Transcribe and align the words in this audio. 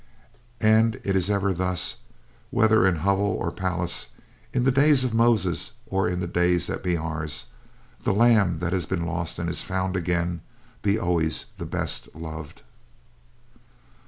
And 0.59 0.99
it 1.03 1.15
is 1.15 1.29
ever 1.29 1.53
thus; 1.53 1.97
whether 2.49 2.87
in 2.87 2.95
hovel 2.95 3.35
or 3.39 3.51
palace; 3.51 4.13
in 4.51 4.63
the 4.63 4.71
days 4.71 5.03
of 5.03 5.13
Moses, 5.13 5.73
or 5.85 6.09
in 6.09 6.19
the 6.21 6.25
days 6.25 6.65
that 6.65 6.81
be 6.81 6.97
ours; 6.97 7.45
the 8.03 8.11
lamb 8.11 8.57
that 8.57 8.73
has 8.73 8.87
been 8.87 9.05
lost 9.05 9.37
and 9.37 9.47
is 9.47 9.61
found 9.61 9.95
again 9.95 10.41
be 10.81 10.97
always 10.97 11.45
the 11.59 11.67
best 11.67 12.11
beloved. 12.13 12.63